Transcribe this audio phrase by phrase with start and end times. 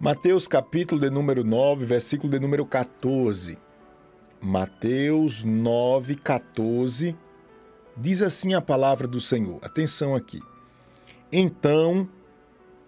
[0.00, 3.58] Mateus capítulo de número 9, versículo de número 14.
[4.40, 7.16] Mateus 9, 14.
[7.96, 9.58] Diz assim a palavra do Senhor.
[9.60, 10.40] Atenção aqui.
[11.32, 12.08] Então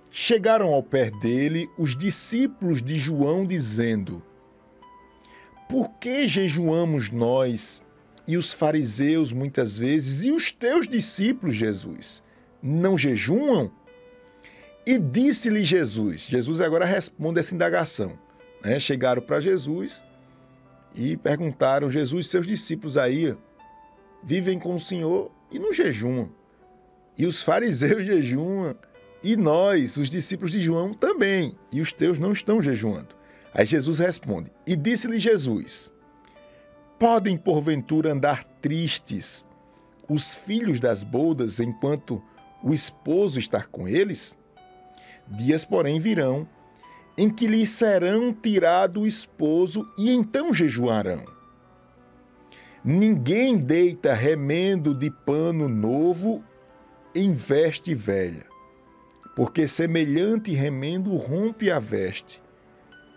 [0.09, 4.22] chegaram ao pé dele os discípulos de João, dizendo:
[5.69, 7.85] Por que jejuamos nós
[8.24, 12.22] e os fariseus muitas vezes, e os teus discípulos, Jesus,
[12.63, 13.69] não jejuam?
[14.87, 18.19] E disse-lhe Jesus, Jesus agora responde essa indagação.
[18.65, 18.79] Né?
[18.79, 20.05] Chegaram para Jesus
[20.95, 23.37] e perguntaram, Jesus, seus discípulos aí
[24.23, 26.30] vivem com o Senhor e não jejuam.
[27.16, 28.75] E os fariseus jejuam,
[29.23, 33.15] e nós, os discípulos de João, também, e os teus não estão jejuando.
[33.53, 35.92] Aí Jesus responde, e disse-lhe Jesus,
[36.98, 39.45] podem porventura andar tristes
[40.09, 42.23] os filhos das bodas enquanto
[42.62, 44.37] o esposo está com eles?
[45.30, 46.48] Dias, porém, virão
[47.16, 51.23] em que lhes serão tirado o esposo e então jejuarão.
[52.83, 56.42] Ninguém deita remendo de pano novo
[57.14, 58.47] em veste velha,
[59.36, 62.42] porque semelhante remendo rompe a veste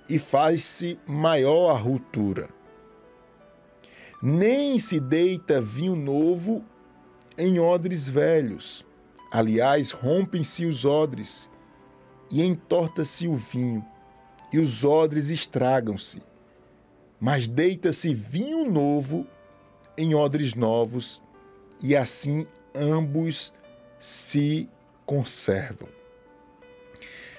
[0.10, 2.50] e faz-se maior a ruptura.
[4.22, 6.64] Nem se deita vinho novo
[7.38, 8.86] em odres velhos.
[9.32, 11.50] Aliás, rompem-se os odres
[12.34, 13.86] e entorta-se o vinho,
[14.52, 16.20] e os odres estragam-se.
[17.22, 19.28] Mas deita-se vinho novo
[19.96, 21.22] em odres novos,
[21.80, 23.54] e assim ambos
[24.00, 24.68] se
[25.06, 25.88] conservam.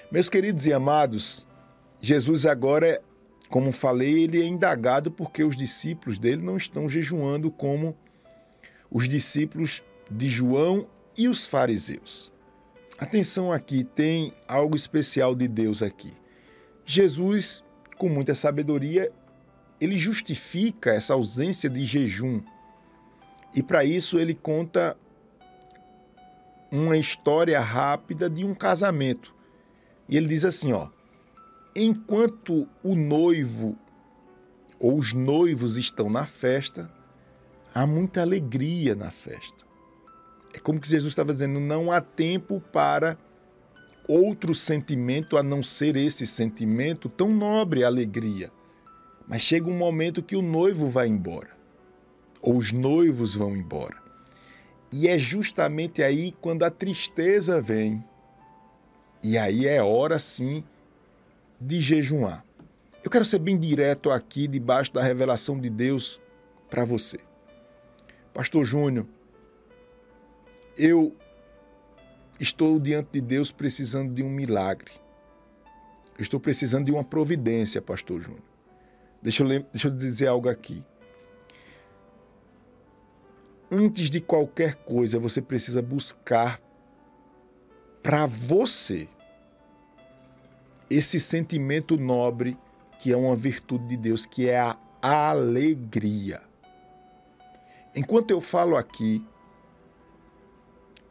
[0.09, 1.45] Meus queridos e amados,
[1.99, 3.03] Jesus agora,
[3.49, 7.97] como falei, ele é indagado porque os discípulos dele não estão jejuando como
[8.89, 10.87] os discípulos de João
[11.17, 12.31] e os fariseus.
[12.97, 16.11] Atenção aqui, tem algo especial de Deus aqui.
[16.85, 17.61] Jesus,
[17.97, 19.11] com muita sabedoria,
[19.81, 22.41] ele justifica essa ausência de jejum.
[23.53, 24.97] E para isso ele conta
[26.71, 29.35] uma história rápida de um casamento.
[30.07, 30.87] E ele diz assim, ó:
[31.75, 33.77] Enquanto o noivo
[34.79, 36.89] ou os noivos estão na festa,
[37.73, 39.65] há muita alegria na festa.
[40.55, 43.17] É como que Jesus estava dizendo: não há tempo para
[44.07, 48.49] outro sentimento a não ser esse sentimento tão nobre, a alegria.
[49.27, 51.49] Mas chega um momento que o noivo vai embora,
[52.41, 54.01] ou os noivos vão embora.
[54.93, 58.01] E é justamente aí quando a tristeza vem.
[59.21, 60.63] E aí é hora sim
[61.59, 62.45] de jejuar.
[63.03, 66.21] Eu quero ser bem direto aqui, debaixo da revelação de Deus
[66.69, 67.19] para você.
[68.33, 69.05] Pastor Júnior,
[70.77, 71.15] eu
[72.39, 74.91] estou diante de Deus precisando de um milagre.
[76.17, 78.43] Eu estou precisando de uma providência, Pastor Júnior.
[79.21, 80.83] Deixa eu, deixa eu dizer algo aqui.
[83.71, 86.61] Antes de qualquer coisa, você precisa buscar
[88.03, 89.09] para você
[90.89, 92.57] esse sentimento nobre
[92.99, 96.41] que é uma virtude de Deus, que é a alegria.
[97.95, 99.25] Enquanto eu falo aqui,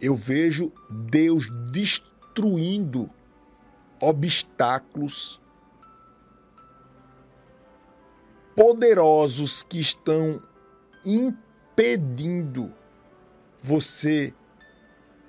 [0.05, 3.11] eu vejo Deus destruindo
[4.01, 5.41] obstáculos
[8.55, 10.43] poderosos que estão
[11.05, 12.73] impedindo
[13.59, 14.35] você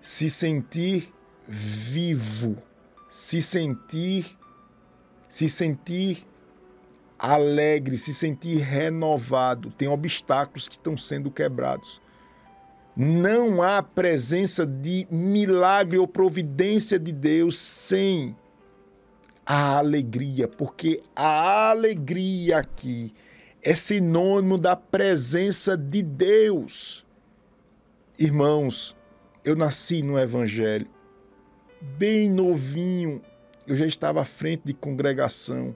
[0.01, 1.13] se sentir
[1.47, 2.61] vivo,
[3.09, 4.37] se sentir
[5.27, 6.25] se sentir
[7.19, 9.69] alegre, se sentir renovado.
[9.71, 12.01] Tem obstáculos que estão sendo quebrados.
[12.95, 18.35] Não há presença de milagre ou providência de Deus sem
[19.45, 23.13] a alegria, porque a alegria aqui
[23.61, 27.05] é sinônimo da presença de Deus.
[28.17, 28.95] Irmãos,
[29.43, 30.87] eu nasci no Evangelho,
[31.81, 33.21] bem novinho,
[33.67, 35.75] eu já estava à frente de congregação.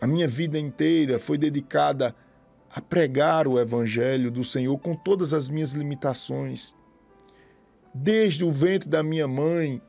[0.00, 2.14] A minha vida inteira foi dedicada a
[2.80, 6.74] pregar o Evangelho do Senhor com todas as minhas limitações.
[7.94, 9.80] Desde o ventre da minha mãe,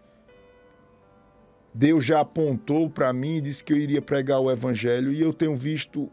[1.74, 5.34] Deus já apontou para mim e disse que eu iria pregar o Evangelho, e eu
[5.34, 6.10] tenho visto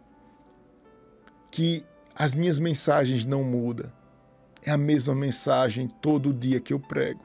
[1.50, 1.85] que
[2.15, 3.91] as minhas mensagens não mudam.
[4.62, 7.21] É a mesma mensagem todo dia que eu prego.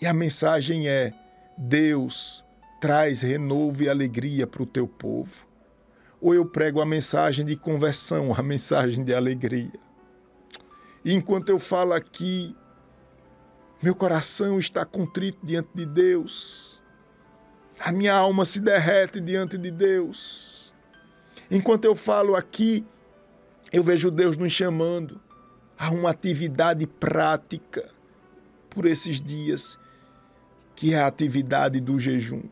[0.00, 1.12] E a mensagem é:
[1.56, 2.44] Deus
[2.80, 5.47] traz renovo e alegria para o teu povo
[6.20, 9.72] ou eu prego a mensagem de conversão, a mensagem de alegria.
[11.04, 12.54] E enquanto eu falo aqui,
[13.82, 16.82] meu coração está contrito diante de Deus.
[17.78, 20.74] A minha alma se derrete diante de Deus.
[21.50, 22.84] Enquanto eu falo aqui,
[23.72, 25.20] eu vejo Deus nos chamando
[25.78, 27.88] a uma atividade prática
[28.68, 29.78] por esses dias,
[30.74, 32.42] que é a atividade do jejum.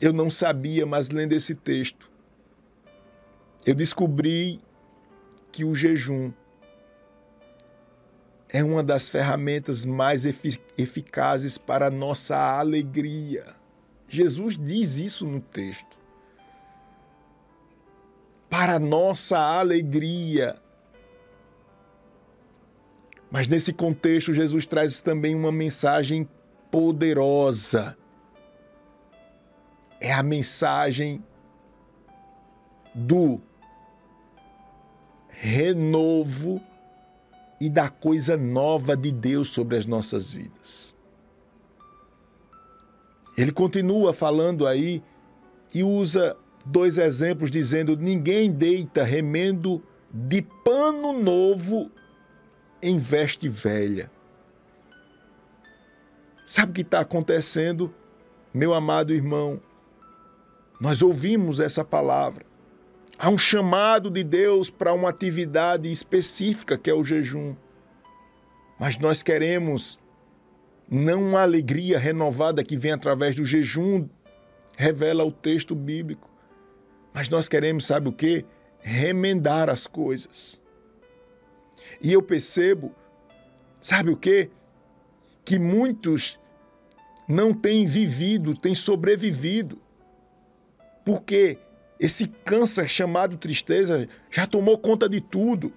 [0.00, 2.10] Eu não sabia, mas lendo esse texto,
[3.66, 4.60] eu descobri
[5.52, 6.32] que o jejum
[8.48, 13.54] é uma das ferramentas mais eficazes para a nossa alegria.
[14.08, 15.98] Jesus diz isso no texto.
[18.48, 20.60] Para a nossa alegria.
[23.30, 26.28] Mas nesse contexto, Jesus traz também uma mensagem
[26.70, 27.96] poderosa.
[30.00, 31.22] É a mensagem
[32.94, 33.40] do
[35.28, 36.60] renovo
[37.60, 40.94] e da coisa nova de Deus sobre as nossas vidas.
[43.36, 45.02] Ele continua falando aí
[45.74, 49.82] e usa dois exemplos, dizendo: Ninguém deita remendo
[50.12, 51.90] de pano novo
[52.82, 54.10] em veste velha.
[56.46, 57.94] Sabe o que está acontecendo,
[58.52, 59.60] meu amado irmão?
[60.80, 62.46] Nós ouvimos essa palavra.
[63.18, 67.54] Há um chamado de Deus para uma atividade específica que é o jejum.
[68.78, 70.00] Mas nós queremos
[70.90, 74.08] não uma alegria renovada que vem através do jejum,
[74.74, 76.30] revela o texto bíblico.
[77.12, 78.46] Mas nós queremos, sabe o que?
[78.80, 80.60] Remendar as coisas.
[82.00, 82.94] E eu percebo,
[83.82, 84.48] sabe o que?
[85.44, 86.40] Que muitos
[87.28, 89.78] não têm vivido, têm sobrevivido.
[91.10, 91.58] Porque
[91.98, 95.72] esse câncer chamado tristeza já tomou conta de tudo.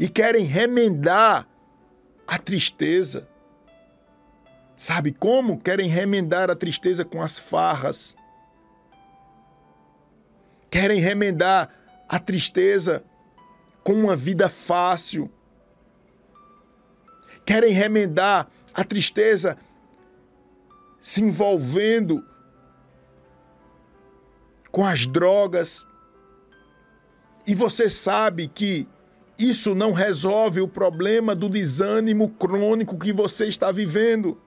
[0.00, 1.46] E querem remendar
[2.26, 3.28] a tristeza.
[4.74, 5.60] Sabe como?
[5.60, 8.16] Querem remendar a tristeza com as farras.
[10.68, 11.72] Querem remendar
[12.08, 13.04] a tristeza
[13.84, 15.30] com uma vida fácil.
[17.44, 19.56] Querem remendar a tristeza
[21.00, 22.26] se envolvendo
[24.76, 25.86] com as drogas.
[27.46, 28.86] E você sabe que
[29.38, 34.38] isso não resolve o problema do desânimo crônico que você está vivendo.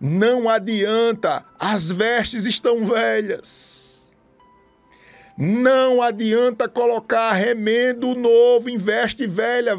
[0.00, 4.16] Não adianta, as vestes estão velhas.
[5.36, 9.78] Não adianta colocar remendo novo em veste velha.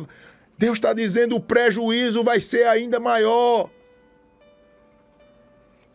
[0.60, 3.68] Deus está dizendo o prejuízo vai ser ainda maior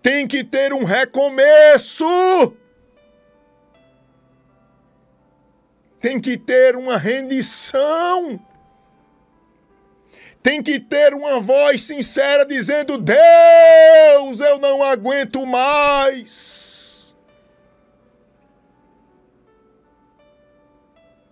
[0.02, 2.04] tem que ter um recomeço.
[6.00, 8.40] Tem que ter uma rendição.
[10.42, 17.14] Tem que ter uma voz sincera dizendo: Deus, eu não aguento mais.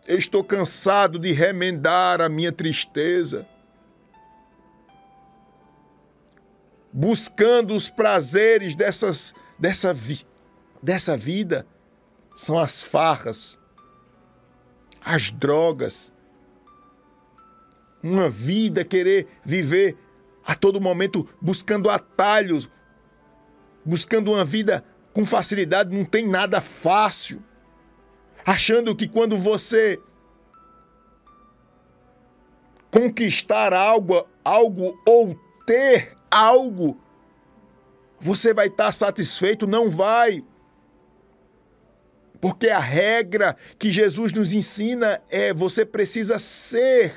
[0.07, 3.47] Eu estou cansado de remendar a minha tristeza.
[7.01, 10.21] Buscando os prazeres dessas, dessa, vi,
[10.83, 11.67] dessa vida,
[12.37, 13.59] são as farras,
[15.03, 16.13] as drogas.
[18.03, 19.97] Uma vida querer viver
[20.45, 22.69] a todo momento buscando atalhos,
[23.83, 24.85] buscando uma vida
[25.15, 27.43] com facilidade, não tem nada fácil.
[28.45, 29.99] Achando que quando você
[32.91, 35.35] conquistar algo, algo ou
[35.65, 36.99] ter algo,
[38.21, 39.67] você vai estar satisfeito?
[39.67, 40.45] Não vai.
[42.41, 47.13] Porque a regra que Jesus nos ensina é você precisa ser.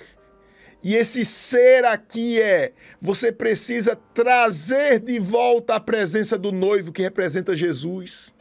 [0.84, 7.02] E esse ser aqui é você precisa trazer de volta a presença do noivo que
[7.02, 8.34] representa Jesus.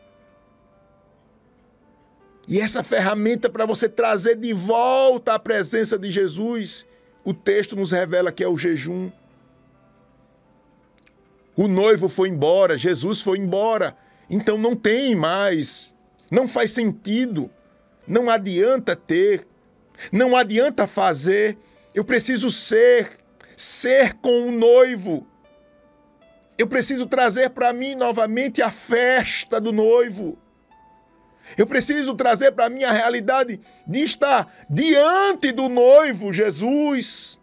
[2.48, 6.84] E essa ferramenta para você trazer de volta a presença de Jesus,
[7.24, 9.10] o texto nos revela que é o jejum.
[11.62, 13.96] O noivo foi embora, Jesus foi embora.
[14.28, 15.94] Então não tem mais.
[16.28, 17.48] Não faz sentido.
[18.04, 19.46] Não adianta ter.
[20.10, 21.56] Não adianta fazer.
[21.94, 23.16] Eu preciso ser.
[23.56, 25.24] Ser com o noivo.
[26.58, 30.36] Eu preciso trazer para mim novamente a festa do noivo.
[31.56, 37.38] Eu preciso trazer para mim a realidade de estar diante do noivo Jesus.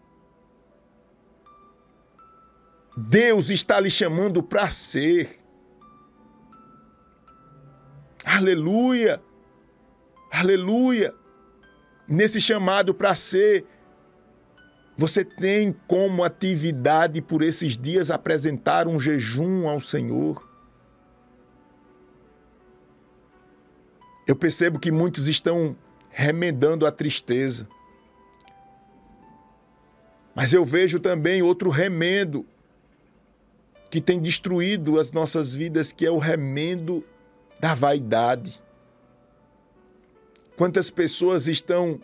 [3.08, 5.30] Deus está lhe chamando para ser.
[8.26, 9.22] Aleluia!
[10.32, 11.14] Aleluia!
[12.08, 13.66] Nesse chamado para ser,
[15.00, 20.46] Você tem como atividade por esses dias apresentar um jejum ao Senhor?
[24.28, 25.74] Eu percebo que muitos estão
[26.10, 27.66] remendando a tristeza.
[30.36, 32.46] Mas eu vejo também outro remendo
[33.90, 37.04] que tem destruído as nossas vidas, que é o remendo
[37.60, 38.62] da vaidade.
[40.56, 42.00] Quantas pessoas estão,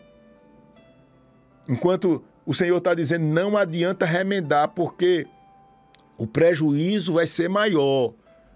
[1.68, 5.26] enquanto o Senhor está dizendo, não adianta remendar, porque
[6.18, 8.12] o prejuízo vai ser maior.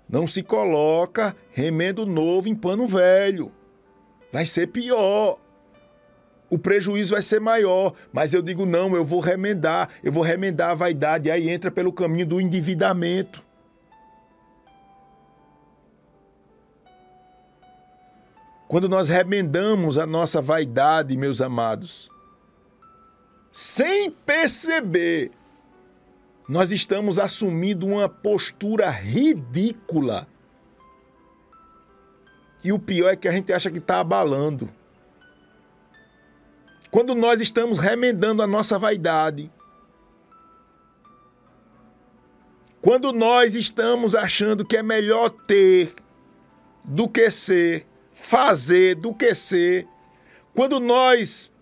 [0.09, 3.53] Não se coloca remendo novo em pano velho.
[4.33, 5.39] Vai ser pior.
[6.51, 7.95] O prejuízo vai ser maior.
[8.13, 9.89] Mas eu digo, não, eu vou remendar.
[10.03, 11.31] Eu vou remendar a vaidade.
[11.31, 13.43] Aí entra pelo caminho do endividamento.
[18.67, 22.09] Quando nós remendamos a nossa vaidade, meus amados,
[23.53, 25.33] sem perceber,
[26.49, 30.27] nós estamos assumindo uma postura ridícula.
[32.63, 34.71] E o pior é que a gente acha que está abalando.
[36.91, 39.51] Quando nós estamos remendando a nossa vaidade,
[42.83, 45.95] quando nós estamos achando que é melhor ter
[46.83, 49.87] do que ser, fazer do que ser,
[50.55, 51.53] quando nós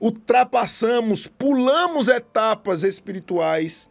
[0.00, 3.90] ultrapassamos, pulamos etapas espirituais,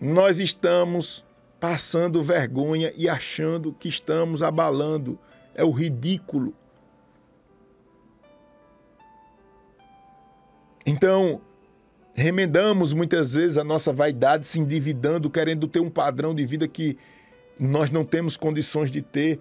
[0.00, 1.24] nós estamos
[1.58, 5.18] passando vergonha e achando que estamos abalando.
[5.54, 6.54] É o ridículo.
[10.86, 11.40] Então,
[12.14, 16.98] remendamos muitas vezes a nossa vaidade, se endividando, querendo ter um padrão de vida que
[17.58, 19.38] nós não temos condições de ter.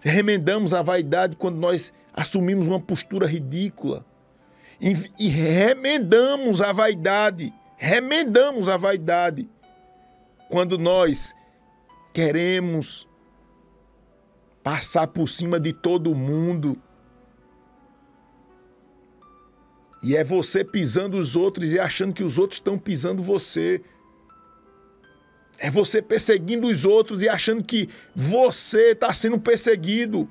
[0.00, 4.04] Remendamos a vaidade quando nós assumimos uma postura ridícula
[4.80, 9.48] e, e remendamos a vaidade, remendamos a vaidade
[10.48, 11.34] quando nós
[12.14, 13.08] queremos
[14.62, 16.80] passar por cima de todo mundo.
[20.02, 23.82] E é você pisando os outros e achando que os outros estão pisando você.
[25.58, 30.28] É você perseguindo os outros e achando que você está sendo perseguido.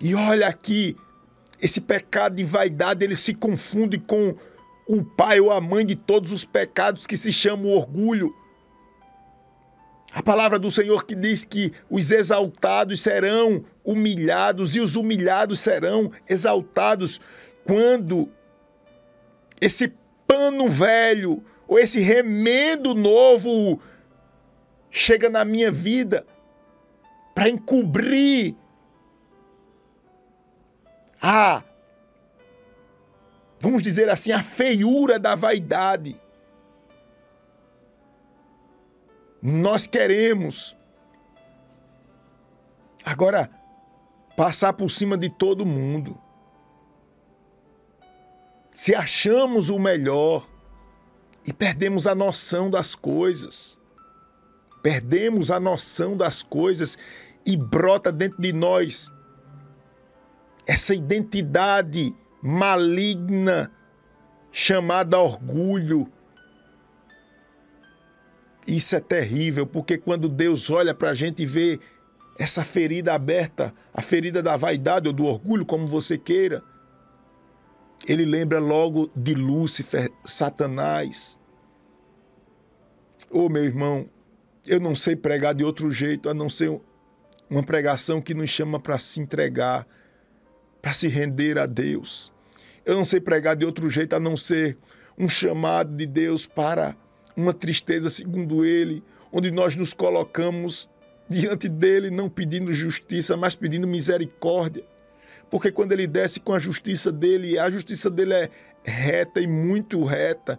[0.00, 0.96] E olha aqui,
[1.62, 4.34] esse pecado de vaidade, ele se confunde com
[4.88, 8.34] o pai ou a mãe de todos os pecados que se chama orgulho.
[10.14, 16.12] A palavra do Senhor que diz que os exaltados serão humilhados e os humilhados serão
[16.28, 17.20] exaltados
[17.64, 18.30] quando
[19.60, 19.92] esse
[20.24, 23.80] pano velho ou esse remendo novo
[24.88, 26.24] chega na minha vida
[27.34, 28.54] para encobrir
[31.20, 31.64] a,
[33.58, 36.20] vamos dizer assim, a feiura da vaidade.
[39.46, 40.74] Nós queremos
[43.04, 43.50] agora
[44.34, 46.18] passar por cima de todo mundo.
[48.72, 50.48] Se achamos o melhor
[51.46, 53.78] e perdemos a noção das coisas,
[54.82, 56.96] perdemos a noção das coisas
[57.44, 59.12] e brota dentro de nós
[60.66, 63.70] essa identidade maligna
[64.50, 66.10] chamada orgulho.
[68.66, 71.78] Isso é terrível, porque quando Deus olha para a gente e vê
[72.38, 76.62] essa ferida aberta, a ferida da vaidade ou do orgulho, como você queira,
[78.06, 81.38] ele lembra logo de Lúcifer, Satanás.
[83.30, 84.08] Ô oh, meu irmão,
[84.66, 86.80] eu não sei pregar de outro jeito a não ser
[87.48, 89.86] uma pregação que nos chama para se entregar,
[90.80, 92.32] para se render a Deus.
[92.84, 94.76] Eu não sei pregar de outro jeito a não ser
[95.18, 96.96] um chamado de Deus para
[97.36, 100.88] uma tristeza, segundo Ele, onde nós nos colocamos
[101.28, 104.84] diante dele, não pedindo justiça, mas pedindo misericórdia.
[105.50, 108.50] Porque quando ele desce com a justiça dele, a justiça dele é
[108.82, 110.58] reta e muito reta,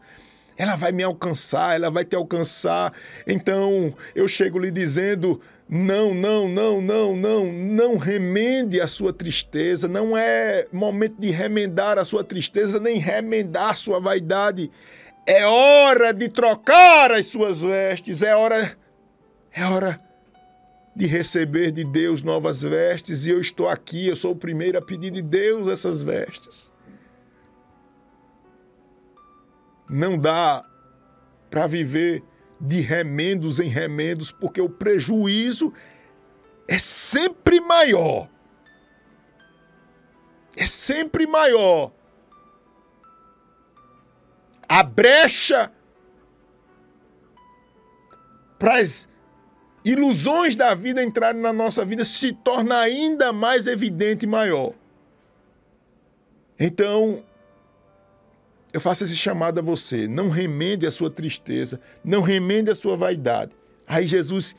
[0.57, 2.93] ela vai me alcançar, ela vai te alcançar.
[3.27, 9.87] Então eu chego lhe dizendo: não, não, não, não, não, não remende a sua tristeza.
[9.87, 14.71] Não é momento de remendar a sua tristeza, nem remendar a sua vaidade.
[15.25, 18.21] É hora de trocar as suas vestes.
[18.21, 18.77] É hora,
[19.51, 19.99] é hora
[20.95, 23.25] de receber de Deus novas vestes.
[23.25, 26.71] E eu estou aqui, eu sou o primeiro a pedir de Deus essas vestes.
[29.89, 30.63] Não dá
[31.49, 32.23] para viver
[32.61, 35.73] de remendos em remendos, porque o prejuízo
[36.67, 38.29] é sempre maior.
[40.55, 41.91] É sempre maior
[44.75, 45.71] a brecha
[48.59, 49.07] para as
[49.85, 54.73] ilusões da vida entrarem na nossa vida se torna ainda mais evidente e maior.
[56.59, 57.23] Então,
[58.73, 60.09] eu faço esse chamado a você.
[60.09, 63.55] Não remende a sua tristeza, não remende a sua vaidade.
[63.87, 64.57] Aí Jesus,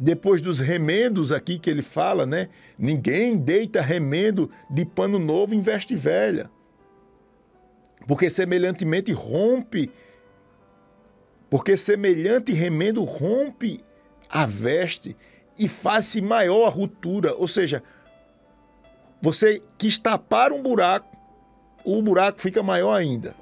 [0.00, 2.48] depois dos remendos aqui que ele fala, né?
[2.78, 6.50] Ninguém deita remendo de pano novo em veste velha.
[8.06, 9.90] Porque semelhantemente rompe,
[11.48, 13.80] porque semelhante remendo rompe
[14.28, 15.16] a veste
[15.58, 17.34] e faz-se maior a ruptura.
[17.34, 17.82] Ou seja,
[19.20, 21.16] você quis tapar um buraco,
[21.84, 23.34] o buraco fica maior ainda.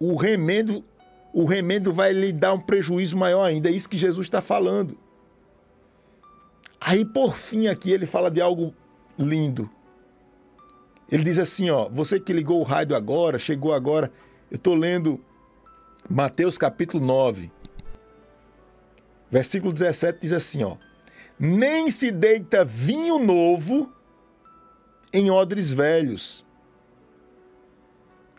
[0.00, 0.84] O remendo,
[1.32, 3.68] o remendo vai lhe dar um prejuízo maior ainda.
[3.68, 4.98] É isso que Jesus está falando.
[6.80, 8.74] Aí, por fim, aqui ele fala de algo
[9.18, 9.70] lindo.
[11.10, 14.10] Ele diz assim, ó, você que ligou o rádio agora, chegou agora,
[14.50, 15.20] eu estou lendo
[16.08, 17.50] Mateus capítulo 9,
[19.30, 20.76] versículo 17, diz assim, ó,
[21.38, 23.92] nem se deita vinho novo
[25.12, 26.44] em odres velhos.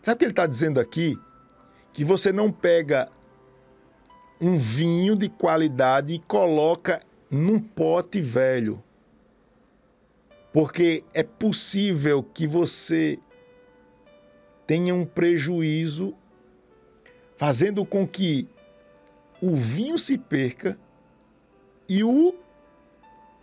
[0.02, 1.18] Sabe o que ele está dizendo aqui?
[1.92, 3.10] Que você não pega
[4.40, 8.82] um vinho de qualidade e coloca num pote velho.
[10.56, 13.18] Porque é possível que você
[14.66, 16.16] tenha um prejuízo
[17.36, 18.48] fazendo com que
[19.38, 20.78] o vinho se perca
[21.86, 22.34] e o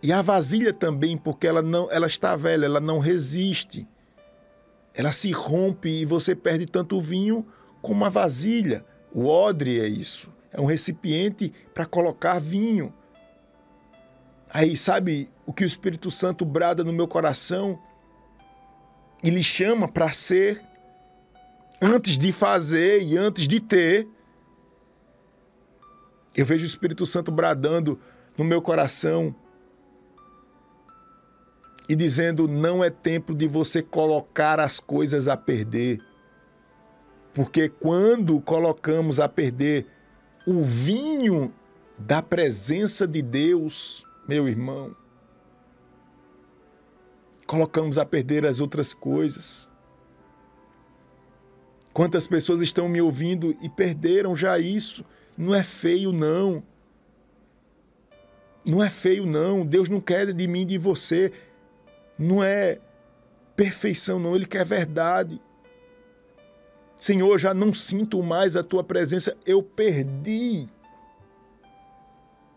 [0.02, 3.86] e a vasilha também, porque ela não ela está velha, ela não resiste.
[4.92, 7.46] Ela se rompe e você perde tanto o vinho
[7.80, 8.84] como a vasilha.
[9.14, 10.32] O odre é isso.
[10.50, 12.92] É um recipiente para colocar vinho.
[14.50, 17.78] Aí, sabe o que o Espírito Santo brada no meu coração?
[19.22, 20.60] Ele chama para ser
[21.80, 24.08] antes de fazer e antes de ter.
[26.36, 27.98] Eu vejo o Espírito Santo bradando
[28.36, 29.34] no meu coração
[31.88, 36.00] e dizendo: não é tempo de você colocar as coisas a perder.
[37.32, 39.86] Porque quando colocamos a perder
[40.46, 41.52] o vinho
[41.98, 44.96] da presença de Deus, meu irmão,
[47.46, 49.68] colocamos a perder as outras coisas.
[51.92, 55.04] Quantas pessoas estão me ouvindo e perderam já isso?
[55.38, 56.62] Não é feio, não.
[58.64, 59.64] Não é feio, não.
[59.64, 61.30] Deus não quer de mim, de você.
[62.18, 62.80] Não é
[63.54, 64.34] perfeição, não.
[64.34, 65.40] Ele quer verdade.
[66.96, 69.36] Senhor, já não sinto mais a tua presença.
[69.44, 70.66] Eu perdi.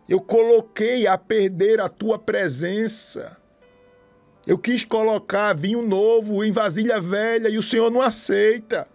[0.08, 3.38] Eu coloquei a perder a tua presença.
[4.46, 8.88] Eu quis colocar vinho novo em vasilha velha e o Senhor não aceita.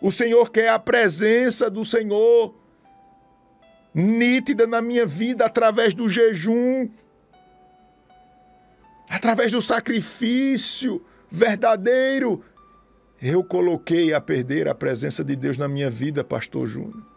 [0.00, 2.54] O Senhor quer a presença do Senhor
[3.94, 6.88] nítida na minha vida através do jejum,
[9.08, 12.42] através do sacrifício verdadeiro.
[13.20, 17.15] Eu coloquei a perder a presença de Deus na minha vida, Pastor Júnior.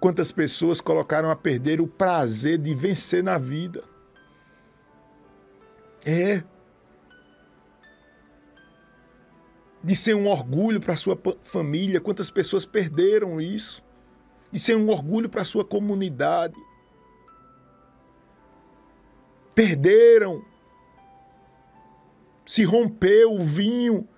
[0.00, 3.82] Quantas pessoas colocaram a perder o prazer de vencer na vida?
[6.04, 6.42] É.
[9.82, 12.00] De ser um orgulho para sua família.
[12.00, 13.82] Quantas pessoas perderam isso?
[14.52, 16.54] De ser um orgulho para sua comunidade.
[19.52, 20.44] Perderam.
[22.46, 24.08] Se rompeu o vinho,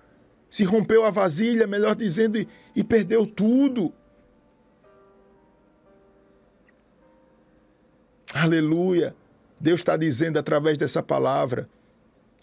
[0.49, 3.93] se rompeu a vasilha, melhor dizendo, e, e perdeu tudo.
[8.33, 9.13] Aleluia.
[9.59, 11.69] Deus está dizendo através dessa palavra,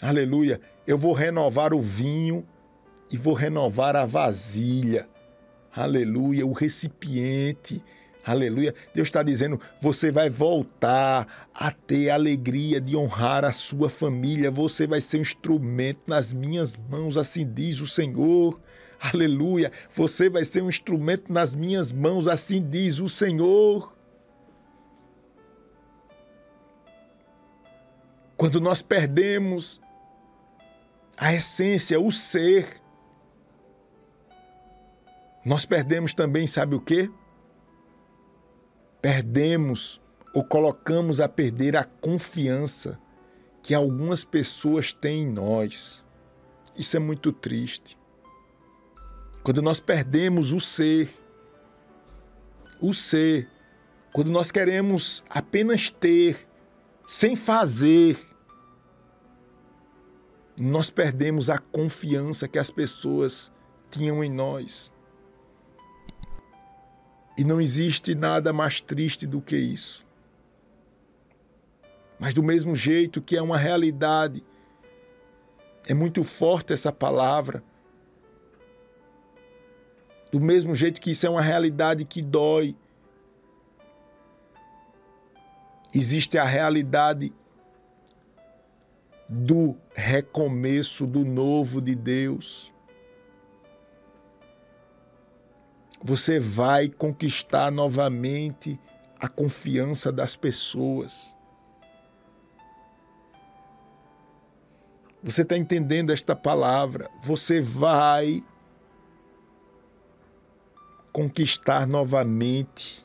[0.00, 2.46] aleluia, eu vou renovar o vinho
[3.10, 5.08] e vou renovar a vasilha,
[5.74, 7.82] aleluia, o recipiente,
[8.24, 8.72] aleluia.
[8.94, 14.48] Deus está dizendo, você vai voltar a ter a alegria de honrar a sua família,
[14.48, 18.60] você vai ser um instrumento nas minhas mãos, assim diz o Senhor.
[19.00, 23.97] Aleluia, você vai ser um instrumento nas minhas mãos, assim diz o Senhor.
[28.38, 29.80] Quando nós perdemos
[31.16, 32.80] a essência, o ser,
[35.44, 37.10] nós perdemos também, sabe o quê?
[39.02, 40.00] Perdemos
[40.32, 42.96] ou colocamos a perder a confiança
[43.60, 46.04] que algumas pessoas têm em nós.
[46.76, 47.98] Isso é muito triste.
[49.42, 51.10] Quando nós perdemos o ser,
[52.80, 53.50] o ser,
[54.12, 56.48] quando nós queremos apenas ter,
[57.04, 58.27] sem fazer,
[60.58, 63.52] nós perdemos a confiança que as pessoas
[63.90, 64.92] tinham em nós.
[67.36, 70.06] E não existe nada mais triste do que isso.
[72.18, 74.44] Mas do mesmo jeito que é uma realidade,
[75.86, 77.62] é muito forte essa palavra.
[80.32, 82.76] Do mesmo jeito que isso é uma realidade que dói,
[85.94, 87.32] existe a realidade
[89.28, 92.72] do recomeço do novo de Deus.
[96.02, 98.80] Você vai conquistar novamente
[99.18, 101.36] a confiança das pessoas.
[105.22, 107.10] Você está entendendo esta palavra?
[107.20, 108.42] Você vai
[111.12, 113.04] conquistar novamente,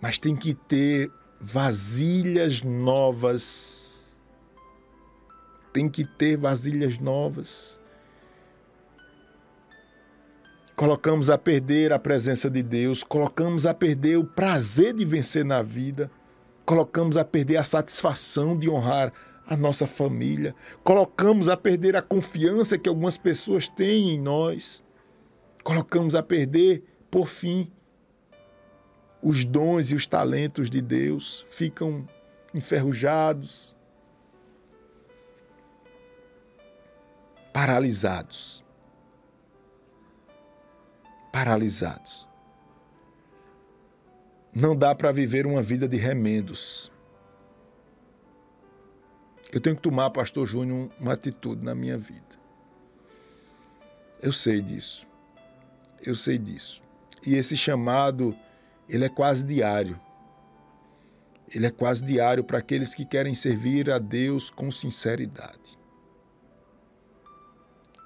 [0.00, 3.87] mas tem que ter vasilhas novas.
[5.78, 7.80] Tem que ter vasilhas novas.
[10.74, 15.62] Colocamos a perder a presença de Deus, colocamos a perder o prazer de vencer na
[15.62, 16.10] vida,
[16.66, 19.12] colocamos a perder a satisfação de honrar
[19.46, 24.82] a nossa família, colocamos a perder a confiança que algumas pessoas têm em nós,
[25.62, 27.70] colocamos a perder, por fim,
[29.22, 32.04] os dons e os talentos de Deus ficam
[32.52, 33.77] enferrujados,
[37.52, 38.64] paralisados.
[41.32, 42.26] Paralisados.
[44.54, 46.90] Não dá para viver uma vida de remendos.
[49.52, 52.38] Eu tenho que tomar, Pastor Júnior, uma atitude na minha vida.
[54.20, 55.06] Eu sei disso.
[56.04, 56.82] Eu sei disso.
[57.26, 58.36] E esse chamado,
[58.88, 59.98] ele é quase diário.
[61.54, 65.77] Ele é quase diário para aqueles que querem servir a Deus com sinceridade.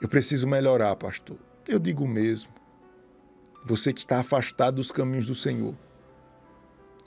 [0.03, 1.39] Eu preciso melhorar, pastor.
[1.67, 2.53] Eu digo mesmo.
[3.65, 5.77] Você que está afastado dos caminhos do Senhor.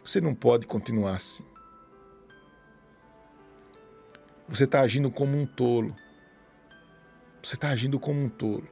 [0.05, 1.43] Você não pode continuar assim.
[4.47, 5.93] Você está agindo como um tolo.
[7.43, 8.69] Você está agindo como um tolo.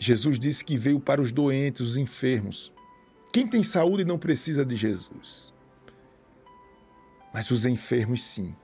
[0.00, 2.72] Jesus disse que veio para os doentes, os enfermos.
[3.30, 5.52] Quem tem saúde não precisa de Jesus.
[7.30, 8.56] Mas os enfermos, sim.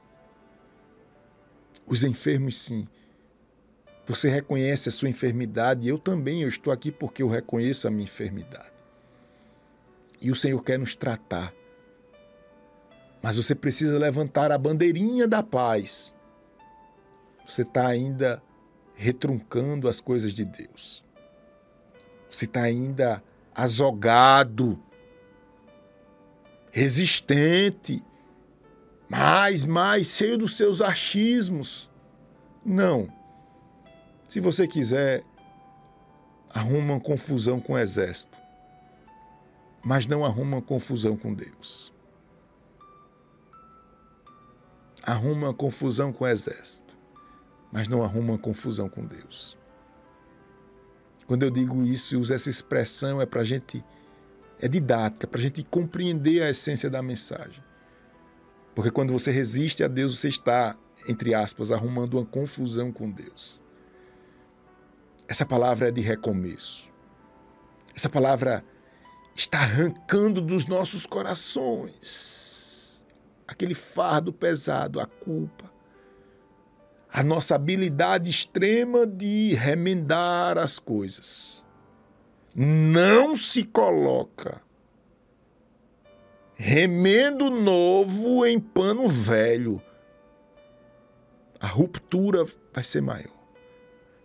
[1.91, 2.87] Os enfermos, sim.
[4.07, 8.05] Você reconhece a sua enfermidade, eu também, eu estou aqui porque eu reconheço a minha
[8.05, 8.71] enfermidade.
[10.23, 11.53] E o Senhor quer nos tratar.
[13.21, 16.15] Mas você precisa levantar a bandeirinha da paz.
[17.45, 18.41] Você está ainda
[18.95, 21.03] retruncando as coisas de Deus.
[22.31, 23.21] Você está ainda
[23.53, 24.81] azogado,
[26.71, 28.01] resistente,
[29.11, 31.91] mais, mais, cheio dos seus achismos.
[32.65, 33.13] Não.
[34.29, 35.23] Se você quiser,
[36.49, 38.39] arruma uma confusão com o exército,
[39.85, 41.93] mas não arruma uma confusão com Deus
[45.03, 46.97] arruma uma confusão com o exército,
[47.73, 49.57] mas não arruma uma confusão com Deus.
[51.27, 53.85] Quando eu digo isso e uso essa expressão, é para a gente,
[54.61, 57.63] é didática, para a gente compreender a essência da mensagem.
[58.75, 60.77] Porque quando você resiste a Deus, você está,
[61.09, 63.61] entre aspas, arrumando uma confusão com Deus.
[65.29, 66.89] Essa palavra é de recomeço.
[67.95, 68.65] Essa palavra
[69.35, 72.51] está arrancando dos nossos corações
[73.51, 75.71] aquele fardo pesado, a culpa,
[77.13, 81.65] a nossa habilidade extrema de remendar as coisas.
[82.55, 84.63] Não se coloca
[86.63, 89.81] remendo novo em pano velho.
[91.59, 93.33] A ruptura vai ser maior.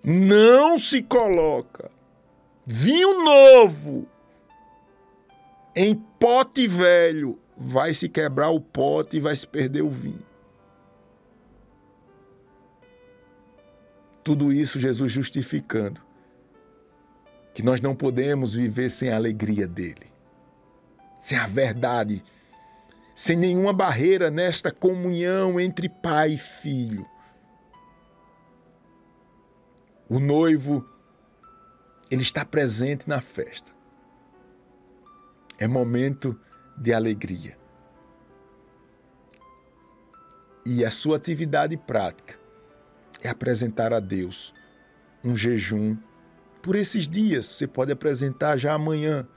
[0.04, 1.90] Não se coloca
[2.66, 4.06] vinho novo
[5.74, 10.26] em pote velho vai se quebrar o pote e vai se perder o vinho.
[14.26, 16.02] Tudo isso Jesus justificando
[17.54, 20.15] que nós não podemos viver sem a alegria dele,
[21.26, 22.24] sem a verdade,
[23.16, 27.04] sem nenhuma barreira nesta comunhão entre pai e filho.
[30.08, 30.88] O noivo,
[32.12, 33.72] ele está presente na festa.
[35.58, 36.40] É momento
[36.78, 37.58] de alegria.
[40.64, 42.38] E a sua atividade prática
[43.24, 44.54] é apresentar a Deus
[45.24, 45.98] um jejum
[46.62, 47.48] por esses dias.
[47.48, 49.28] Você pode apresentar já amanhã.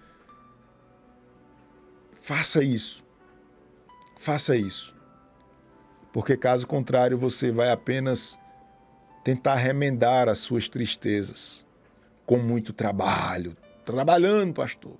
[2.28, 3.02] Faça isso.
[4.18, 4.94] Faça isso.
[6.12, 8.38] porque caso contrário você vai apenas
[9.24, 11.64] tentar remendar as suas tristezas
[12.26, 13.56] com muito trabalho.
[13.82, 14.98] Trabalhando, pastor.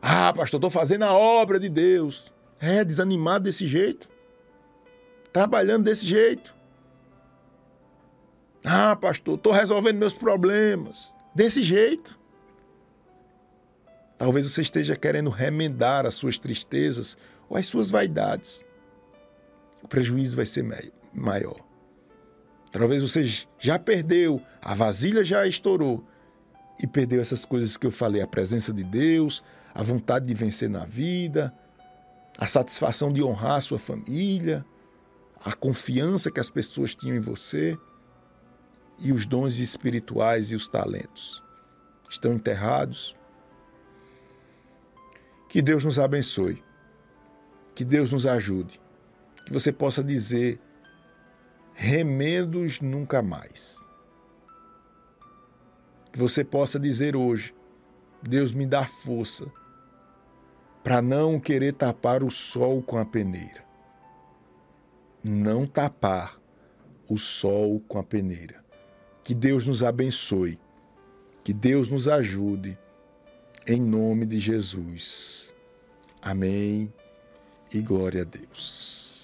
[0.00, 2.32] Ah, pastor, estou fazendo a obra de Deus.
[2.60, 4.08] É, desanimado desse jeito.
[5.32, 6.54] Trabalhando desse jeito.
[8.64, 11.12] Ah, pastor, estou resolvendo meus problemas.
[11.34, 12.17] Desse jeito.
[14.18, 17.16] Talvez você esteja querendo remendar as suas tristezas
[17.48, 18.64] ou as suas vaidades.
[19.82, 20.64] O prejuízo vai ser
[21.14, 21.56] maior.
[22.72, 23.24] Talvez você
[23.58, 26.04] já perdeu, a vasilha já estourou
[26.82, 30.68] e perdeu essas coisas que eu falei: a presença de Deus, a vontade de vencer
[30.68, 31.54] na vida,
[32.36, 34.64] a satisfação de honrar a sua família,
[35.44, 37.78] a confiança que as pessoas tinham em você
[38.98, 41.42] e os dons espirituais e os talentos.
[42.10, 43.16] Estão enterrados.
[45.48, 46.62] Que Deus nos abençoe.
[47.74, 48.80] Que Deus nos ajude.
[49.46, 50.60] Que você possa dizer
[51.72, 53.78] remendos nunca mais.
[56.12, 57.54] Que você possa dizer hoje:
[58.22, 59.46] Deus me dá força
[60.82, 63.64] para não querer tapar o sol com a peneira.
[65.24, 66.38] Não tapar
[67.08, 68.64] o sol com a peneira.
[69.24, 70.58] Que Deus nos abençoe.
[71.44, 72.78] Que Deus nos ajude.
[73.70, 75.52] Em nome de Jesus.
[76.22, 76.90] Amém
[77.70, 78.97] e glória a Deus.